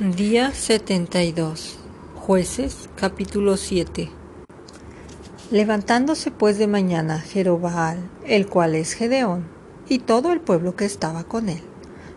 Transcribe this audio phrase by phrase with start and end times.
[0.00, 1.76] Día 72.
[2.14, 4.08] Jueces, capítulo 7.
[5.50, 9.48] Levantándose pues de mañana Jerobaal, el cual es Gedeón,
[9.88, 11.62] y todo el pueblo que estaba con él,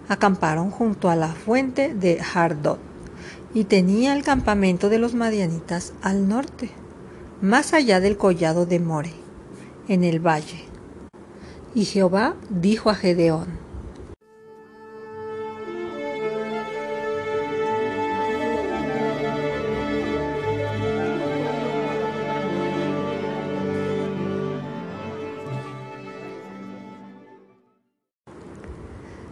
[0.09, 2.77] acamparon junto a la fuente de Hardot,
[3.55, 6.69] y tenía el campamento de los madianitas al norte,
[7.41, 9.13] más allá del collado de More,
[9.87, 10.65] en el valle.
[11.73, 13.47] Y Jehová dijo a Gedeón,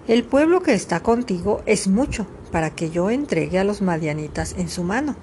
[0.09, 4.67] El pueblo que está contigo es mucho para que yo entregue a los madianitas en
[4.67, 5.16] su mano.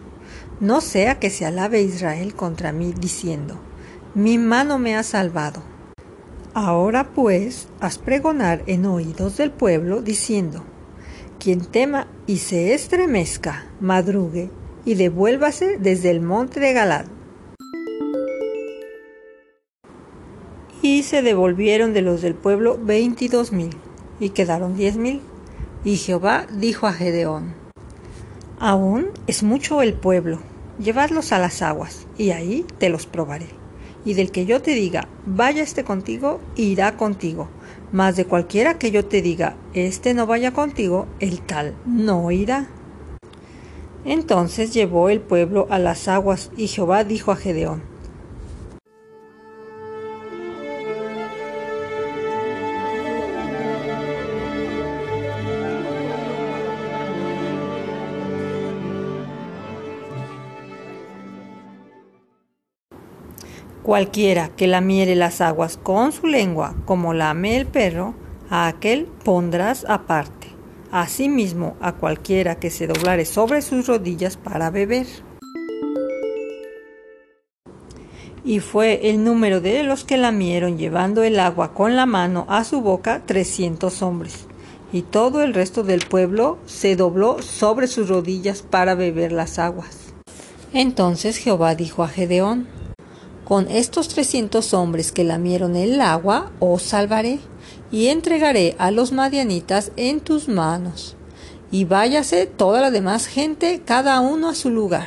[0.60, 3.58] No sea que se alabe Israel contra mí diciendo,
[4.14, 5.60] mi mano me ha salvado.
[6.54, 10.62] Ahora pues, haz pregonar en oídos del pueblo diciendo,
[11.40, 14.52] quien tema y se estremezca, madrugue
[14.84, 17.06] y devuélvase desde el monte de Galad.
[20.80, 23.70] Y se devolvieron de los del pueblo veintidós mil
[24.20, 25.20] y quedaron diez mil.
[25.84, 27.54] Y Jehová dijo a Gedeón,
[28.58, 30.38] Aún es mucho el pueblo,
[30.78, 33.48] llevadlos a las aguas, y ahí te los probaré.
[34.04, 37.48] Y del que yo te diga, vaya este contigo, irá contigo.
[37.92, 42.68] Mas de cualquiera que yo te diga, este no vaya contigo, el tal no irá.
[44.04, 47.82] Entonces llevó el pueblo a las aguas, y Jehová dijo a Gedeón,
[63.86, 68.16] Cualquiera que lamiere las aguas con su lengua, como lame el perro,
[68.50, 70.48] a aquel pondrás aparte.
[70.90, 75.06] Asimismo, a cualquiera que se doblare sobre sus rodillas para beber.
[78.44, 82.64] Y fue el número de los que lamieron llevando el agua con la mano a
[82.64, 84.46] su boca trescientos hombres.
[84.92, 90.12] Y todo el resto del pueblo se dobló sobre sus rodillas para beber las aguas.
[90.72, 92.74] Entonces Jehová dijo a Gedeón,
[93.46, 97.38] con estos trescientos hombres que lamieron el agua, os salvaré,
[97.92, 101.14] y entregaré a los madianitas en tus manos.
[101.70, 105.06] Y váyase toda la demás gente, cada uno a su lugar.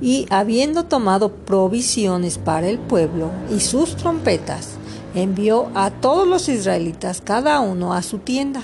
[0.00, 4.74] Y habiendo tomado provisiones para el pueblo y sus trompetas,
[5.12, 8.62] envió a todos los israelitas cada uno a su tienda,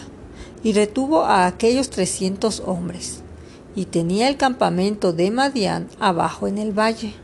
[0.63, 3.23] y retuvo a aquellos trescientos hombres,
[3.75, 7.22] y tenía el campamento de Madián abajo en el valle.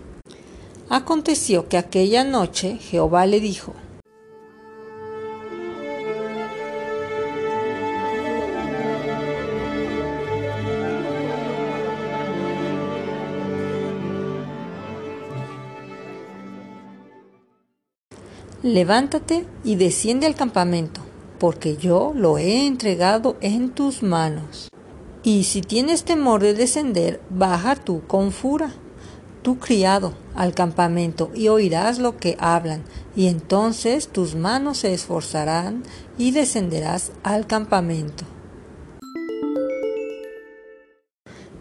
[0.91, 3.75] Aconteció que aquella noche Jehová le dijo,
[18.62, 21.03] Levántate y desciende al campamento,
[21.38, 24.70] porque yo lo he entregado en tus manos.
[25.22, 28.72] Y si tienes temor de descender, baja tú con fura
[29.43, 32.84] tu criado al campamento y oirás lo que hablan,
[33.16, 35.82] y entonces tus manos se esforzarán
[36.16, 38.25] y descenderás al campamento.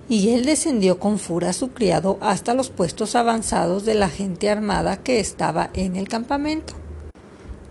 [0.07, 4.97] Y él descendió con fura su criado hasta los puestos avanzados de la gente armada
[4.97, 6.75] que estaba en el campamento.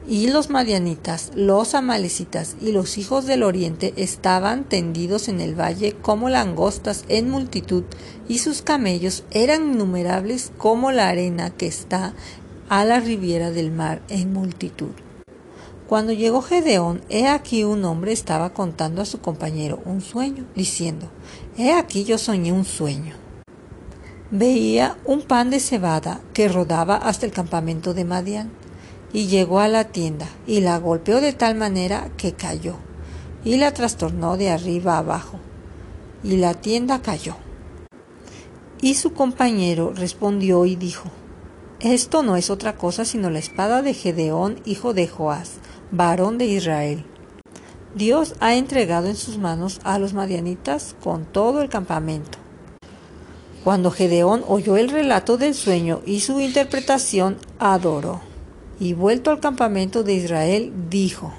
[0.08, 5.96] Y los madianitas, los amalecitas y los hijos del oriente estaban tendidos en el valle
[6.00, 7.82] como langostas en multitud,
[8.28, 12.14] y sus camellos eran innumerables como la arena que está
[12.68, 14.92] a la riviera del mar en multitud.
[15.88, 21.10] Cuando llegó Gedeón, he aquí un hombre estaba contando a su compañero un sueño, diciendo,
[21.58, 23.14] He aquí yo soñé un sueño.
[24.30, 28.50] Veía un pan de cebada que rodaba hasta el campamento de Madián
[29.16, 32.74] y llegó a la tienda y la golpeó de tal manera que cayó
[33.46, 35.38] y la trastornó de arriba abajo
[36.22, 37.34] y la tienda cayó.
[38.82, 41.08] Y su compañero respondió y dijo,
[41.80, 45.52] Esto no es otra cosa sino la espada de Gedeón, hijo de Joás,
[45.90, 47.06] varón de Israel.
[47.94, 52.36] Dios ha entregado en sus manos a los madianitas con todo el campamento.
[53.64, 58.25] Cuando Gedeón oyó el relato del sueño y su interpretación, adoró
[58.78, 61.32] y vuelto al campamento de Israel, dijo,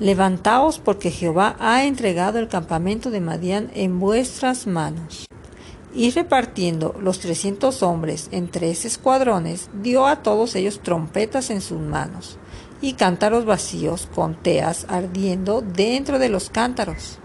[0.00, 5.26] Levantaos porque Jehová ha entregado el campamento de Madián en vuestras manos.
[5.94, 11.80] Y repartiendo los trescientos hombres en tres escuadrones, dio a todos ellos trompetas en sus
[11.80, 12.38] manos,
[12.80, 17.18] y cántaros vacíos con teas ardiendo dentro de los cántaros.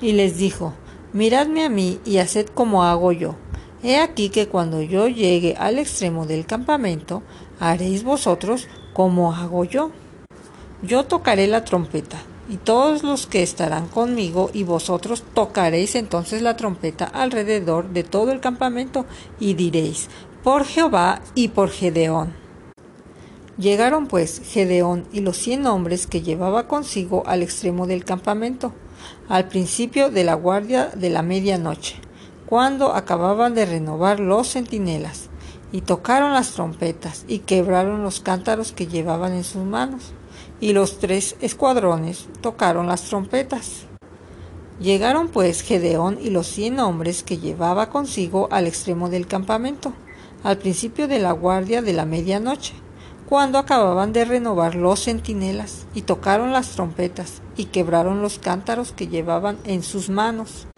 [0.00, 0.74] Y les dijo,
[1.12, 3.36] Miradme a mí y haced como hago yo.
[3.82, 7.22] He aquí que cuando yo llegue al extremo del campamento,
[7.60, 9.90] haréis vosotros como hago yo.
[10.82, 12.18] Yo tocaré la trompeta,
[12.48, 18.32] y todos los que estarán conmigo y vosotros tocaréis entonces la trompeta alrededor de todo
[18.32, 19.06] el campamento
[19.40, 20.08] y diréis,
[20.42, 22.34] por Jehová y por Gedeón.
[23.58, 28.72] Llegaron pues Gedeón y los cien hombres que llevaba consigo al extremo del campamento,
[29.28, 31.96] al principio de la guardia de la medianoche,
[32.44, 35.30] cuando acababan de renovar los centinelas,
[35.72, 40.12] y tocaron las trompetas y quebraron los cántaros que llevaban en sus manos
[40.60, 43.86] y los tres escuadrones tocaron las trompetas.
[44.80, 49.92] Llegaron pues Gedeón y los cien hombres que llevaba consigo al extremo del campamento,
[50.44, 52.74] al principio de la guardia de la medianoche,
[53.26, 59.08] cuando acababan de renovar los centinelas, y tocaron las trompetas, y quebraron los cántaros que
[59.08, 60.68] llevaban en sus manos.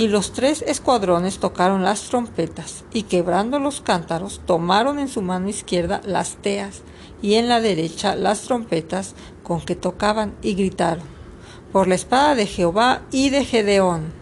[0.00, 5.50] Y los tres escuadrones tocaron las trompetas, y quebrando los cántaros, tomaron en su mano
[5.50, 6.80] izquierda las teas,
[7.20, 11.04] y en la derecha las trompetas con que tocaban y gritaron,
[11.70, 14.14] por la espada de Jehová y de Gedeón.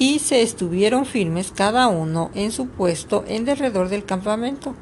[0.00, 4.74] Y se estuvieron firmes cada uno en su puesto en derredor del campamento.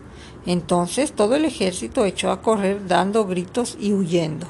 [0.46, 4.46] Entonces todo el ejército echó a correr dando gritos y huyendo.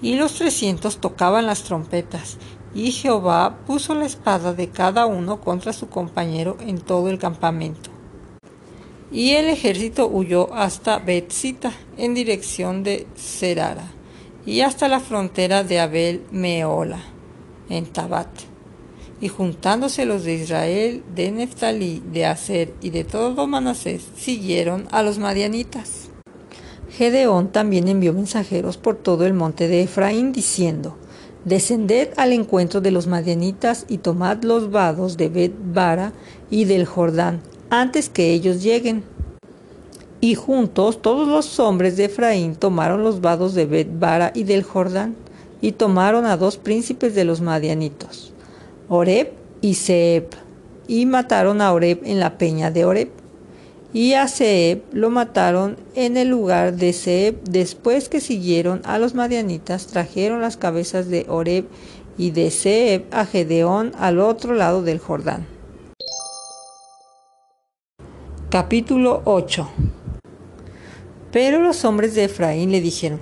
[0.00, 2.38] Y los trescientos tocaban las trompetas,
[2.74, 7.90] y Jehová puso la espada de cada uno contra su compañero en todo el campamento.
[9.10, 13.90] Y el ejército huyó hasta Betzita en dirección de Serara
[14.44, 17.00] y hasta la frontera de Abel Meola
[17.70, 18.28] en Tabat.
[19.20, 25.02] Y juntándose los de Israel, de Neftalí, de Aser y de todo Manasés, siguieron a
[25.02, 26.10] los madianitas.
[26.90, 30.96] Gedeón también envió mensajeros por todo el monte de Efraín, diciendo,
[31.48, 36.12] Descended al encuentro de los madianitas y tomad los vados de Bet-Bara
[36.50, 37.40] y del Jordán,
[37.70, 39.02] antes que ellos lleguen.
[40.20, 45.16] Y juntos todos los hombres de Efraín tomaron los vados de Bet-Bara y del Jordán,
[45.62, 48.34] y tomaron a dos príncipes de los madianitos,
[48.90, 50.28] Oreb y Seb,
[50.86, 53.08] y mataron a Oreb en la peña de Oreb.
[53.92, 57.42] Y a Seb lo mataron en el lugar de Seb.
[57.44, 61.66] Después que siguieron a los madianitas, trajeron las cabezas de Oreb
[62.18, 65.46] y de Seb a Gedeón al otro lado del Jordán.
[68.50, 69.68] Capítulo 8
[71.32, 73.20] Pero los hombres de Efraín le dijeron,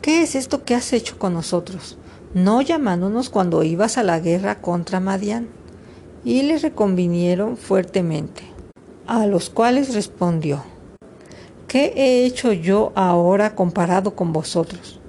[0.00, 1.98] ¿qué es esto que has hecho con nosotros?
[2.32, 5.48] No llamándonos cuando ibas a la guerra contra Madián.
[6.24, 8.42] Y le reconvinieron fuertemente,
[9.06, 10.64] a los cuales respondió,
[11.68, 15.00] ¿qué he hecho yo ahora comparado con vosotros?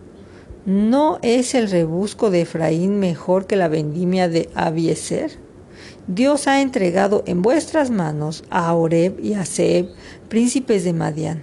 [0.65, 5.31] ¿No es el rebusco de Efraín mejor que la vendimia de Abieser?
[6.07, 9.89] Dios ha entregado en vuestras manos a Oreb y a Seb,
[10.29, 11.41] príncipes de Madián.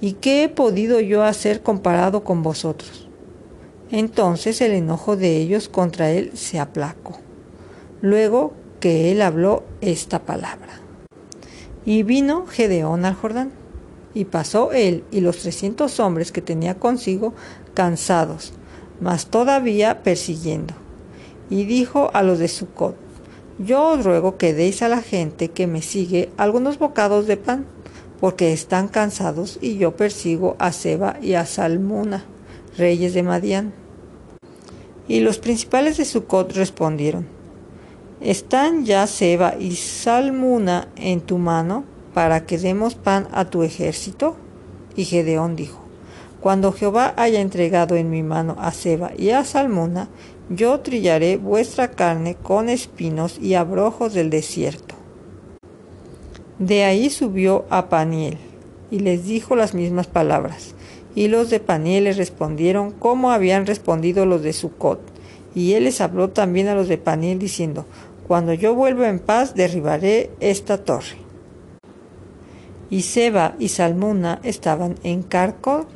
[0.00, 3.08] ¿Y qué he podido yo hacer comparado con vosotros?
[3.90, 7.18] Entonces el enojo de ellos contra él se aplacó.
[8.00, 10.85] Luego que él habló esta palabra.
[11.86, 13.52] Y vino Gedeón al Jordán,
[14.12, 17.32] y pasó él y los trescientos hombres que tenía consigo
[17.74, 18.52] cansados,
[19.00, 20.74] mas todavía persiguiendo.
[21.48, 22.96] Y dijo a los de Sucot,
[23.58, 27.66] yo os ruego que deis a la gente que me sigue algunos bocados de pan,
[28.20, 32.24] porque están cansados y yo persigo a Seba y a Salmuna,
[32.76, 33.72] reyes de Madián.
[35.06, 37.35] Y los principales de Sucot respondieron,
[38.20, 44.36] ¿Están ya Seba y Salmuna en tu mano para que demos pan a tu ejército?
[44.96, 45.80] Y Gedeón dijo,
[46.40, 50.08] Cuando Jehová haya entregado en mi mano a Seba y a Salmuna,
[50.48, 54.94] yo trillaré vuestra carne con espinos y abrojos del desierto.
[56.58, 58.38] De ahí subió a Paniel
[58.90, 60.74] y les dijo las mismas palabras.
[61.14, 65.00] Y los de Paniel le respondieron como habían respondido los de Sucot.
[65.54, 67.86] Y él les habló también a los de Paniel diciendo,
[68.26, 71.16] Cuando yo vuelva en paz derribaré esta torre.
[72.90, 75.86] Y Seba y Salmuna estaban en Carcor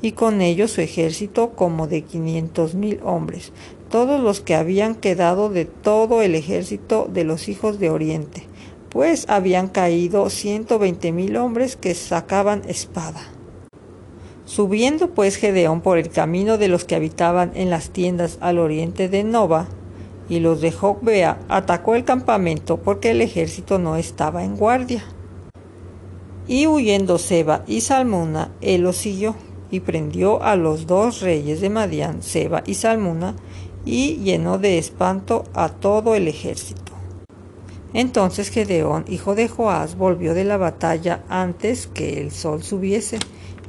[0.00, 3.52] y con ellos su ejército como de quinientos mil hombres,
[3.90, 8.44] todos los que habían quedado de todo el ejército de los hijos de Oriente,
[8.90, 13.22] pues habían caído ciento veinte mil hombres que sacaban espada.
[14.44, 19.08] Subiendo pues Gedeón por el camino de los que habitaban en las tiendas al oriente
[19.08, 19.68] de Nova,
[20.28, 25.04] y los de Jocbea, atacó el campamento porque el ejército no estaba en guardia.
[26.46, 29.34] Y huyendo Seba y Salmuna, él los siguió
[29.70, 33.36] y prendió a los dos reyes de Madián, Seba y Salmuna,
[33.84, 36.92] y llenó de espanto a todo el ejército.
[37.94, 43.18] Entonces Gedeón, hijo de Joás, volvió de la batalla antes que el sol subiese,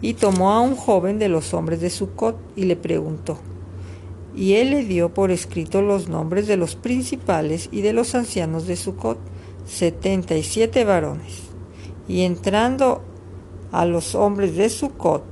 [0.01, 3.37] y tomó a un joven de los hombres de Sucot y le preguntó.
[4.35, 8.67] Y él le dio por escrito los nombres de los principales y de los ancianos
[8.67, 9.19] de Sucot,
[9.65, 11.43] setenta y siete varones.
[12.07, 13.01] Y entrando
[13.71, 15.23] a los hombres de Sucot,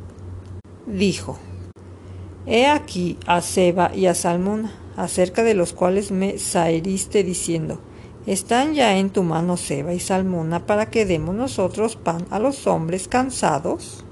[0.86, 1.38] dijo,
[2.46, 7.80] He aquí a Seba y a Salmón, acerca de los cuales me saheriste diciendo,
[8.26, 12.68] ¿Están ya en tu mano Seba y Salmona para que demos nosotros pan a los
[12.68, 14.04] hombres cansados?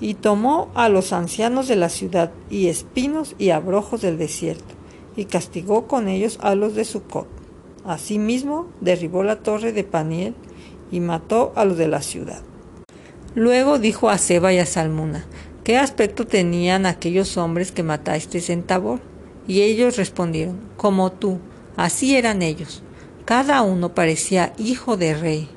[0.00, 4.74] Y tomó a los ancianos de la ciudad y espinos y abrojos del desierto,
[5.16, 7.28] y castigó con ellos a los de Sucot.
[7.84, 10.34] Asimismo derribó la torre de Paniel
[10.90, 12.42] y mató a los de la ciudad.
[13.34, 15.26] Luego dijo a Seba y a Salmuna,
[15.66, 19.00] ¿Qué aspecto tenían aquellos hombres que mataste en Tabor?
[19.48, 21.40] Y ellos respondieron, como tú,
[21.76, 22.84] así eran ellos.
[23.24, 25.48] Cada uno parecía hijo de rey.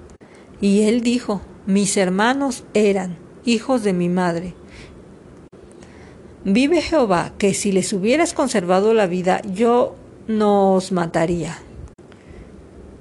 [0.62, 4.54] Y él dijo, mis hermanos eran hijos de mi madre.
[6.44, 9.96] Vive Jehová, que si les hubieras conservado la vida, yo
[10.28, 11.58] no os mataría.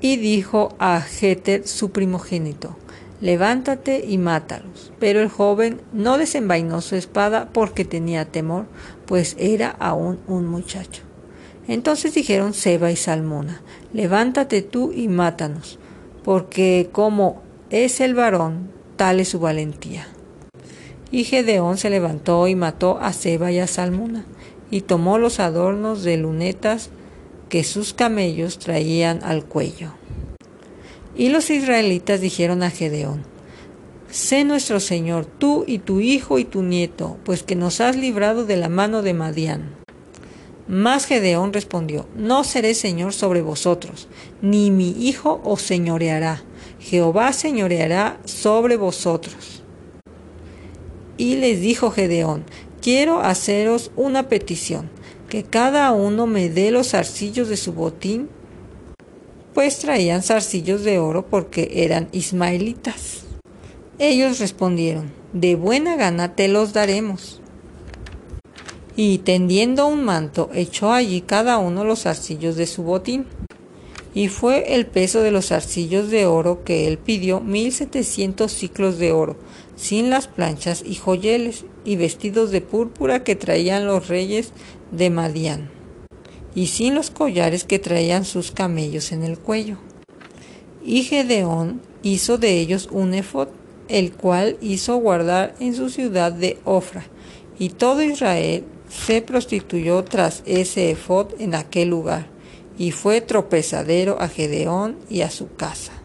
[0.00, 2.76] Y dijo a Jeter su primogénito,
[3.20, 4.92] levántate y mátalos.
[4.98, 8.66] Pero el joven no desenvainó su espada porque tenía temor,
[9.06, 11.02] pues era aún un muchacho.
[11.68, 13.60] Entonces dijeron Seba y Salmona,
[13.92, 15.78] levántate tú y mátanos,
[16.24, 20.08] porque como es el varón, tal es su valentía.
[21.10, 24.26] Y Gedeón se levantó y mató a Seba y a Salmona,
[24.70, 26.90] y tomó los adornos de lunetas
[27.48, 29.92] que sus camellos traían al cuello.
[31.16, 33.24] Y los israelitas dijeron a Gedeón,
[34.10, 38.46] Sé nuestro Señor, tú y tu hijo y tu nieto, pues que nos has librado
[38.46, 39.76] de la mano de Madián.
[40.66, 44.08] Mas Gedeón respondió, No seré Señor sobre vosotros,
[44.40, 46.42] ni mi hijo os señoreará,
[46.78, 49.57] Jehová señoreará sobre vosotros.
[51.18, 52.44] Y les dijo Gedeón,
[52.80, 54.88] Quiero haceros una petición,
[55.28, 58.30] que cada uno me dé los arcillos de su botín
[59.58, 63.24] pues traían zarcillos de oro porque eran ismaelitas.
[63.98, 67.40] Ellos respondieron, de buena gana te los daremos.
[68.94, 73.26] Y tendiendo un manto, echó allí cada uno los zarcillos de su botín.
[74.14, 78.98] Y fue el peso de los zarcillos de oro que él pidió mil setecientos ciclos
[78.98, 79.36] de oro,
[79.78, 84.52] sin las planchas y joyeles, y vestidos de púrpura que traían los reyes
[84.92, 85.78] de Madián
[86.58, 89.78] y sin los collares que traían sus camellos en el cuello.
[90.84, 93.48] Y Gedeón hizo de ellos un efod,
[93.88, 97.06] el cual hizo guardar en su ciudad de Ofra,
[97.60, 102.26] y todo Israel se prostituyó tras ese efod en aquel lugar,
[102.76, 105.97] y fue tropezadero a Gedeón y a su casa.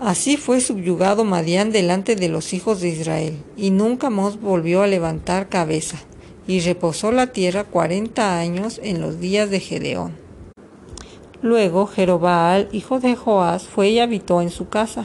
[0.00, 4.86] Así fue subyugado Madián delante de los hijos de Israel, y nunca más volvió a
[4.86, 5.98] levantar cabeza
[6.46, 10.16] y reposó la tierra cuarenta años en los días de Gedeón.
[11.42, 15.04] Luego Jerobaal, hijo de Joás, fue y habitó en su casa,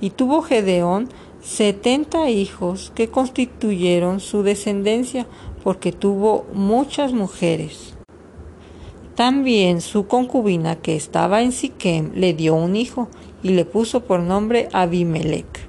[0.00, 1.08] y tuvo Gedeón
[1.40, 5.28] setenta hijos que constituyeron su descendencia,
[5.62, 7.94] porque tuvo muchas mujeres.
[9.14, 13.08] También su concubina que estaba en Siquem le dio un hijo,
[13.42, 15.68] y le puso por nombre Abimelech.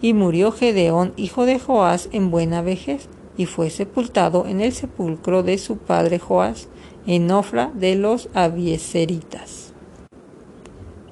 [0.00, 5.42] Y murió Gedeón, hijo de Joás, en buena vejez, y fue sepultado en el sepulcro
[5.42, 6.68] de su padre Joás,
[7.06, 9.72] en Ofra de los Abieseritas.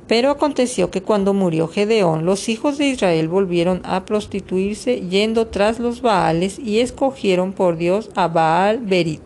[0.07, 5.81] Pero aconteció que cuando murió Gedeón, los hijos de Israel volvieron a prostituirse yendo tras
[5.81, 9.23] los Baales y escogieron por Dios a Baal Berit.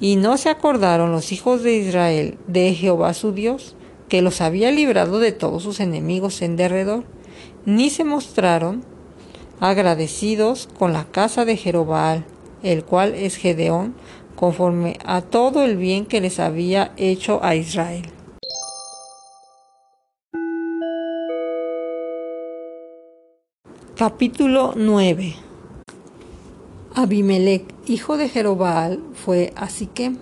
[0.00, 3.76] Y no se acordaron los hijos de Israel de Jehová su Dios,
[4.08, 7.04] que los había librado de todos sus enemigos en derredor,
[7.64, 8.84] ni se mostraron
[9.60, 12.24] agradecidos con la casa de Jerobaal,
[12.62, 13.94] el cual es Gedeón,
[14.34, 18.10] conforme a todo el bien que les había hecho a Israel.
[23.96, 25.46] Capítulo 9
[26.94, 30.18] Abimelech, hijo de Jerobaal, fue a Siquem,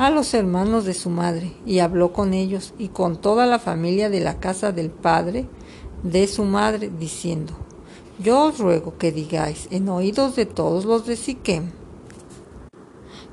[0.00, 4.08] a los hermanos de su madre, y habló con ellos y con toda la familia
[4.08, 5.46] de la casa del padre
[6.02, 7.52] de su madre, diciendo,
[8.18, 11.72] yo os ruego que digáis en oídos de todos los de Siquem,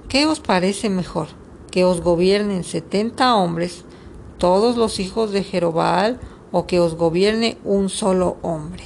[0.10, 1.30] ¿qué os parece mejor?
[1.72, 3.86] ¿Que os gobiernen setenta hombres,
[4.38, 6.20] todos los hijos de Jerobaal,
[6.52, 8.84] o que os gobierne un solo hombre?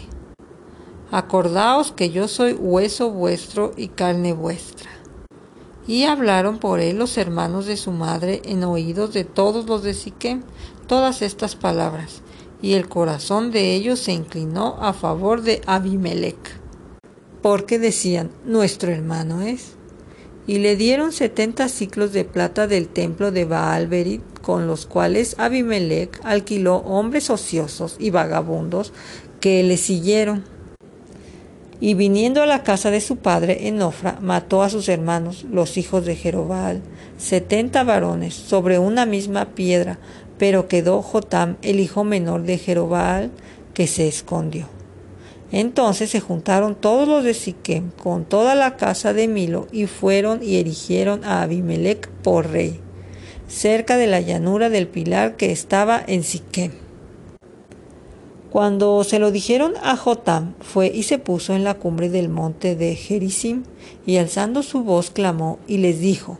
[1.10, 5.00] Acordaos que yo soy hueso vuestro y carne vuestra.
[5.88, 9.94] Y hablaron por él los hermanos de su madre en oídos de todos los de
[9.94, 10.44] Siquem
[10.88, 12.22] todas estas palabras,
[12.62, 16.60] y el corazón de ellos se inclinó a favor de Abimelech,
[17.42, 19.76] porque decían, nuestro hermano es.
[20.48, 26.20] Y le dieron setenta ciclos de plata del templo de Baalberit, con los cuales Abimelech
[26.24, 28.92] alquiló hombres ociosos y vagabundos
[29.40, 30.44] que le siguieron
[31.82, 35.78] y viniendo a la casa de su padre en Ofra, mató a sus hermanos, los
[35.78, 36.82] hijos de Jerobal,
[37.18, 39.98] setenta varones, sobre una misma piedra,
[40.38, 43.32] pero quedó Jotam, el hijo menor de Jerobal,
[43.74, 44.68] que se escondió.
[45.52, 50.42] Entonces se juntaron todos los de Siquem con toda la casa de Milo y fueron
[50.44, 52.80] y erigieron a Abimelech por rey,
[53.48, 56.81] cerca de la llanura del pilar que estaba en Siquem.
[58.51, 62.75] Cuando se lo dijeron a Jotam, fue y se puso en la cumbre del monte
[62.75, 63.63] de Gerizim,
[64.05, 66.38] y alzando su voz clamó y les dijo,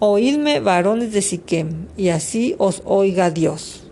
[0.00, 3.84] Oídme, varones de Siquem, y así os oiga Dios.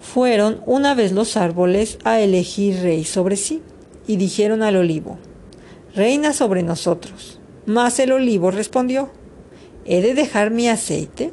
[0.00, 3.60] Fueron una vez los árboles a elegir rey sobre sí,
[4.06, 5.18] y dijeron al olivo,
[5.94, 7.40] Reina sobre nosotros.
[7.66, 9.10] Mas el olivo respondió,
[9.84, 11.30] ¿He de dejar mi aceite,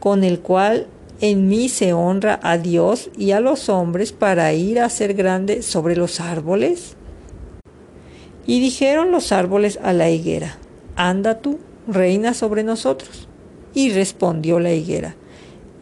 [0.00, 0.88] con el cual
[1.20, 5.62] en mí se honra a Dios y a los hombres para ir a ser grande
[5.62, 6.96] sobre los árboles?
[8.46, 10.58] Y dijeron los árboles a la higuera,
[10.96, 13.28] Anda tú, reina sobre nosotros.
[13.74, 15.16] Y respondió la higuera,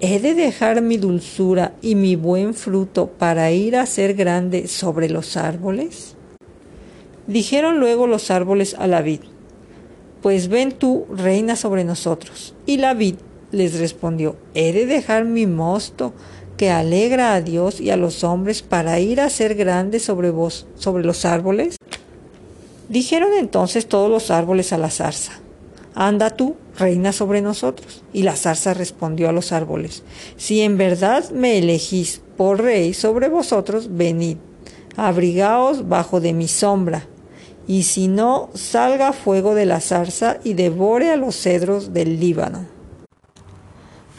[0.00, 5.08] ¿He de dejar mi dulzura y mi buen fruto para ir a ser grande sobre
[5.08, 6.16] los árboles?
[7.26, 9.20] Dijeron luego los árboles a la vid,
[10.20, 12.54] Pues ven tú, reina sobre nosotros.
[12.66, 13.16] Y la vid
[13.52, 16.12] les respondió, ¿he de dejar mi mosto
[16.56, 20.66] que alegra a Dios y a los hombres para ir a ser grande sobre vos,
[20.74, 21.76] sobre los árboles?
[22.88, 25.32] Dijeron entonces todos los árboles a la zarza,
[25.94, 28.02] anda tú, reina sobre nosotros.
[28.12, 30.02] Y la zarza respondió a los árboles,
[30.36, 34.38] si en verdad me elegís por rey sobre vosotros, venid,
[34.96, 37.06] abrigaos bajo de mi sombra.
[37.68, 42.71] Y si no, salga fuego de la zarza y devore a los cedros del Líbano.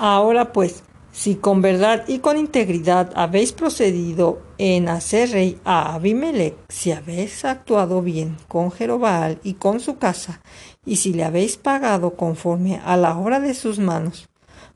[0.06, 6.58] Ahora pues, si con verdad y con integridad habéis procedido en hacer rey a Abimelech,
[6.68, 10.42] si habéis actuado bien con Jerobaal y con su casa,
[10.86, 14.28] y si le habéis pagado conforme a la obra de sus manos,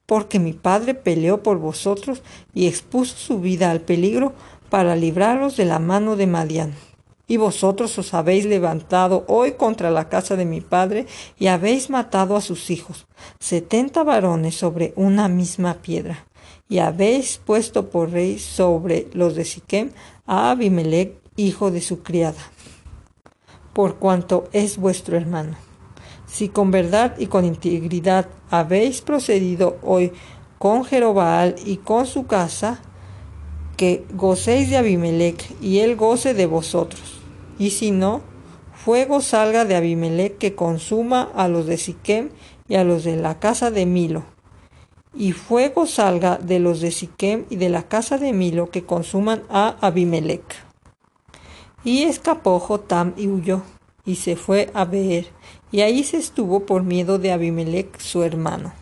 [0.05, 4.31] porque mi padre peleó por vosotros y expuso su vida al peligro
[4.69, 6.73] para libraros de la mano de Madián.
[7.29, 12.37] Y vosotros os habéis levantado hoy contra la casa de mi padre y habéis matado
[12.37, 13.05] a sus hijos,
[13.37, 16.25] setenta varones sobre una misma piedra.
[16.69, 19.91] Y habéis puesto por rey sobre los de Siquem
[20.25, 22.41] a Abimelech, hijo de su criada,
[23.73, 25.57] por cuanto es vuestro hermano.
[26.27, 30.13] Si con verdad y con integridad habéis procedido hoy
[30.57, 32.79] con Jerobaal y con su casa,
[33.75, 37.16] que gocéis de Abimelech y él goce de vosotros
[37.59, 38.21] y si no,
[38.73, 42.29] fuego salga de Abimelech que consuma a los de Siquem
[42.67, 44.23] y a los de la casa de Milo.
[45.13, 49.43] Y fuego salga de los de Siquem y de la casa de Milo que consuman
[49.49, 50.43] a Abimelech.
[51.83, 53.61] Y escapó Jotam y huyó,
[54.05, 55.27] y se fue a Beer,
[55.71, 58.73] y ahí se estuvo por miedo de Abimelech su hermano.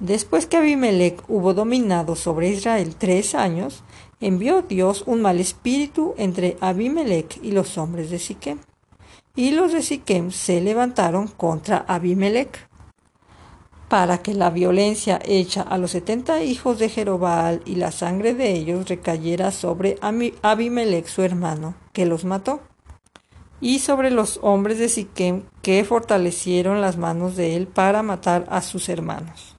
[0.00, 3.82] Después que Abimelech hubo dominado sobre Israel tres años,
[4.20, 8.58] envió Dios un mal espíritu entre Abimelech y los hombres de Siquem.
[9.34, 12.68] Y los de Siquem se levantaron contra Abimelech
[13.88, 18.52] para que la violencia hecha a los setenta hijos de Jerobal y la sangre de
[18.52, 19.96] ellos recayera sobre
[20.42, 22.60] Abimelech su hermano, que los mató,
[23.60, 28.60] y sobre los hombres de Siquem que fortalecieron las manos de él para matar a
[28.60, 29.55] sus hermanos.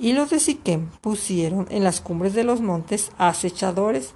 [0.00, 4.14] Y los de Siquem pusieron en las cumbres de los montes acechadores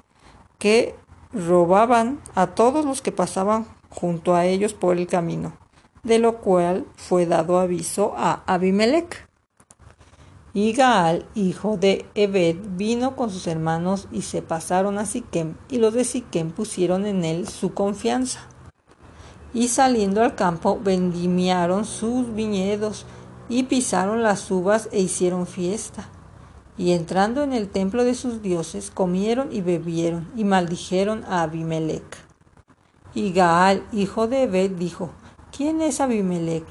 [0.59, 0.95] que
[1.31, 5.53] robaban a todos los que pasaban junto a ellos por el camino,
[6.03, 9.29] de lo cual fue dado aviso a Abimelech.
[10.55, 15.77] Y Gaal, hijo de Ebed, vino con sus hermanos y se pasaron a Siquem, y
[15.77, 18.49] los de Siquem pusieron en él su confianza.
[19.53, 23.05] Y saliendo al campo vendimiaron sus viñedos
[23.49, 26.09] y pisaron las uvas e hicieron fiesta.
[26.77, 32.19] Y entrando en el templo de sus dioses, comieron y bebieron y maldijeron a Abimelech.
[33.15, 35.11] Y Gaal, hijo de Ebed, dijo,
[35.57, 36.65] ¿quién es Abimelech?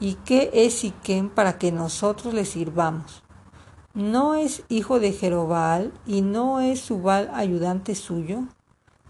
[0.00, 3.22] ¿Y qué es Siquem para que nosotros le sirvamos?
[3.94, 8.44] ¿No es hijo de Jerobal y no es Subal ayudante suyo?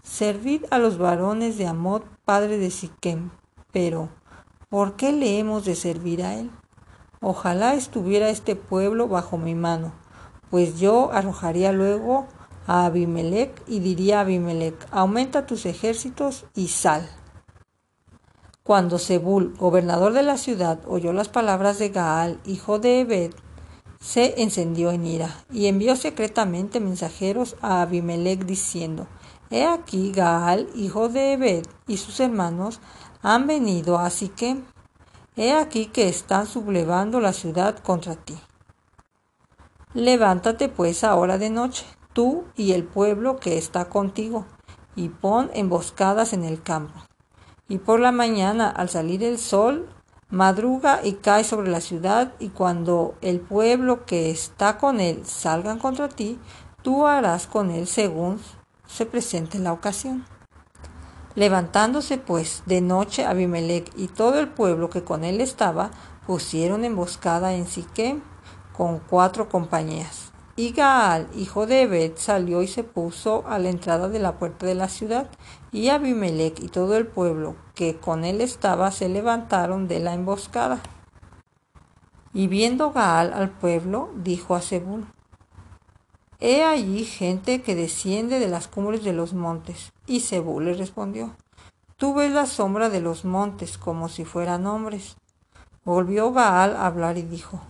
[0.03, 3.29] Servid a los varones de Amot, padre de Siquem,
[3.71, 4.09] pero
[4.69, 6.51] ¿por qué le hemos de servir a él?
[7.23, 9.93] Ojalá estuviera este pueblo bajo mi mano,
[10.49, 12.25] pues yo arrojaría luego
[12.65, 17.07] a Abimelech y diría a Abimelech, aumenta tus ejércitos y sal.
[18.63, 23.31] Cuando Zebul, gobernador de la ciudad, oyó las palabras de Gaal, hijo de Ebed,
[23.99, 29.05] se encendió en ira y envió secretamente mensajeros a Abimelech diciendo,
[29.51, 32.79] He aquí Gaal, hijo de Ebed, y sus hermanos
[33.21, 34.63] han venido a Siquem.
[35.43, 38.37] He aquí que están sublevando la ciudad contra ti.
[39.95, 44.45] Levántate pues ahora de noche, tú y el pueblo que está contigo,
[44.95, 46.93] y pon emboscadas en el campo.
[47.67, 49.89] Y por la mañana, al salir el sol,
[50.29, 55.79] madruga y cae sobre la ciudad, y cuando el pueblo que está con él salgan
[55.79, 56.37] contra ti,
[56.83, 58.39] tú harás con él según
[58.85, 60.23] se presente la ocasión.
[61.35, 65.91] Levantándose pues de noche Abimelech y todo el pueblo que con él estaba,
[66.27, 68.21] pusieron emboscada en Siquem
[68.73, 70.31] con cuatro compañías.
[70.55, 74.65] Y Gaal, hijo de Ebed, salió y se puso a la entrada de la puerta
[74.65, 75.29] de la ciudad,
[75.71, 80.81] y Abimelech y todo el pueblo que con él estaba se levantaron de la emboscada.
[82.33, 85.05] Y viendo Gaal al pueblo, dijo a Zebul,
[86.43, 89.93] He allí gente que desciende de las cumbres de los montes.
[90.07, 91.35] Y Zebul le respondió,
[91.97, 95.17] Tú ves la sombra de los montes como si fueran hombres.
[95.85, 97.61] Volvió Gaal a hablar y dijo,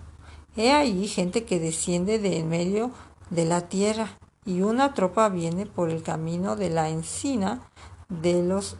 [0.55, 2.91] He allí gente que desciende de en medio
[3.29, 7.59] de la tierra, y una tropa viene por el camino de la encina
[8.07, 8.77] de los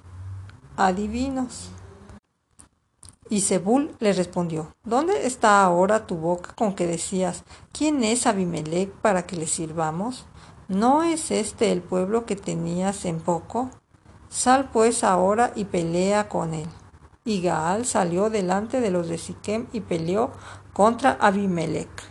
[0.78, 1.70] adivinos.
[3.32, 8.92] Y Zebul le respondió, ¿Dónde está ahora tu boca con que decías, ¿quién es Abimelech
[8.92, 10.26] para que le sirvamos?
[10.68, 13.70] ¿No es este el pueblo que tenías en poco?
[14.28, 16.68] Sal pues ahora y pelea con él.
[17.24, 20.32] Y Gaal salió delante de los de Siquem y peleó
[20.74, 22.04] contra Abimelech.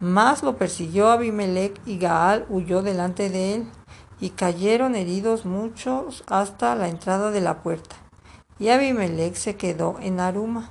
[0.00, 3.66] Mas lo persiguió Abimelech y Gaal huyó delante de él,
[4.18, 8.01] y cayeron heridos muchos hasta la entrada de la puerta.
[8.62, 10.70] Y Abimelech se quedó en Aruma,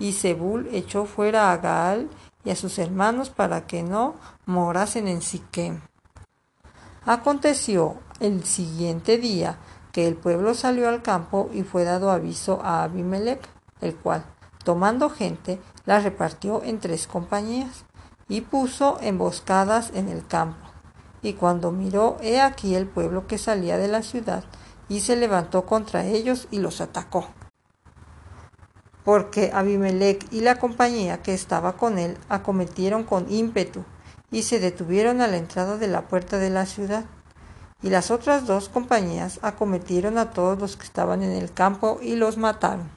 [0.00, 2.10] y Zebul echó fuera a Gaal
[2.42, 5.80] y a sus hermanos para que no morasen en Siquem.
[7.06, 9.56] Aconteció el siguiente día
[9.92, 13.48] que el pueblo salió al campo y fue dado aviso a Abimelech,
[13.80, 14.24] el cual,
[14.64, 17.84] tomando gente, la repartió en tres compañías
[18.28, 20.66] y puso emboscadas en el campo.
[21.22, 24.42] Y cuando miró, he aquí el pueblo que salía de la ciudad,
[24.88, 27.26] y se levantó contra ellos y los atacó.
[29.04, 33.84] Porque Abimelech y la compañía que estaba con él acometieron con ímpetu
[34.30, 37.04] y se detuvieron a la entrada de la puerta de la ciudad.
[37.80, 42.16] Y las otras dos compañías acometieron a todos los que estaban en el campo y
[42.16, 42.90] los mataron.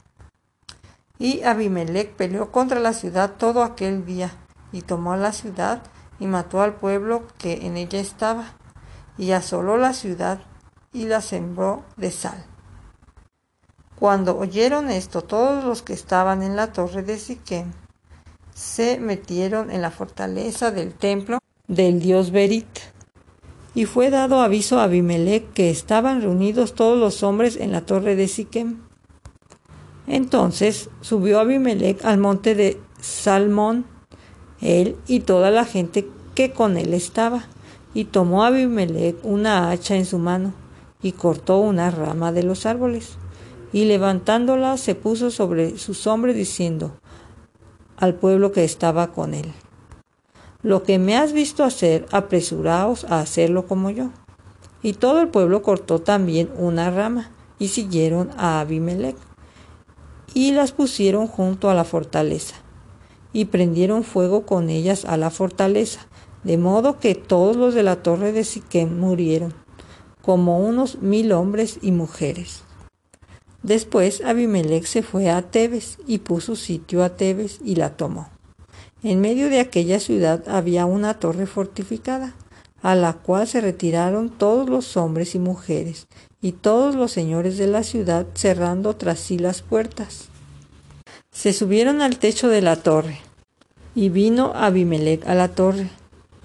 [1.18, 4.32] Y Abimelech peleó contra la ciudad todo aquel día,
[4.72, 5.82] y tomó la ciudad
[6.18, 8.54] y mató al pueblo que en ella estaba,
[9.16, 10.40] y asoló la ciudad
[10.92, 12.44] y la sembró de sal.
[13.98, 17.72] Cuando oyeron esto, todos los que estaban en la torre de Siquem
[18.52, 22.66] se metieron en la fortaleza del templo del dios Berit.
[23.74, 28.16] Y fue dado aviso a Abimelech que estaban reunidos todos los hombres en la torre
[28.16, 28.80] de Siquem.
[30.06, 33.86] Entonces subió Abimelech al monte de Salmón,
[34.60, 37.44] él y toda la gente que con él estaba,
[37.94, 40.61] y tomó Abimelech una hacha en su mano
[41.02, 43.18] y cortó una rama de los árboles,
[43.72, 46.92] y levantándola se puso sobre sus hombres diciendo
[47.96, 49.52] al pueblo que estaba con él,
[50.62, 54.10] Lo que me has visto hacer, apresuraos a hacerlo como yo.
[54.82, 59.16] Y todo el pueblo cortó también una rama y siguieron a Abimelech
[60.34, 62.56] y las pusieron junto a la fortaleza
[63.32, 66.00] y prendieron fuego con ellas a la fortaleza,
[66.42, 69.61] de modo que todos los de la torre de Siquem murieron
[70.22, 72.62] como unos mil hombres y mujeres.
[73.62, 78.28] Después Abimelech se fue a Tebes y puso sitio a Tebes y la tomó.
[79.02, 82.34] En medio de aquella ciudad había una torre fortificada,
[82.82, 86.08] a la cual se retiraron todos los hombres y mujeres,
[86.40, 90.28] y todos los señores de la ciudad cerrando tras sí las puertas.
[91.30, 93.20] Se subieron al techo de la torre,
[93.94, 95.90] y vino Abimelech a la torre,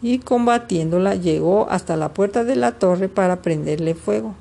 [0.01, 4.35] y combatiéndola llegó hasta la puerta de la torre para prenderle fuego.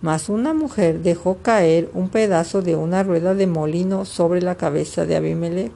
[0.00, 5.06] Mas una mujer dejó caer un pedazo de una rueda de molino sobre la cabeza
[5.06, 5.72] de Abimelech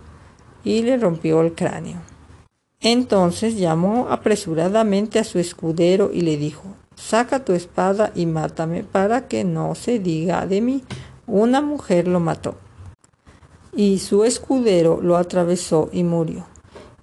[0.65, 1.99] y le rompió el cráneo.
[2.81, 6.65] Entonces llamó apresuradamente a su escudero y le dijo,
[6.97, 10.83] saca tu espada y mátame para que no se diga de mí,
[11.27, 12.57] una mujer lo mató.
[13.77, 16.47] y su escudero lo atravesó y murió.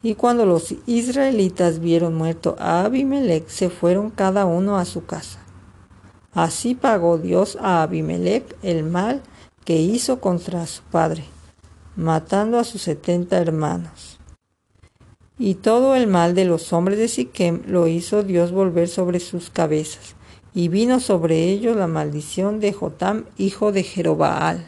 [0.04, 5.40] Y cuando los israelitas vieron muerto a Abimelech, se fueron cada uno a su casa.
[6.34, 9.22] Así pagó Dios a Abimelech el mal
[9.64, 11.24] que hizo contra su padre,
[11.96, 14.20] matando a sus setenta hermanos.
[15.40, 19.50] Y todo el mal de los hombres de Siquem lo hizo Dios volver sobre sus
[19.50, 20.16] cabezas,
[20.54, 24.68] y vino sobre ellos la maldición de Jotam, hijo de Jerobaal.